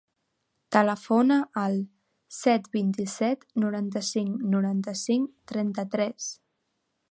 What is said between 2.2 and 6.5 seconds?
set, vint-i-set, noranta-cinc, noranta-cinc, trenta-tres.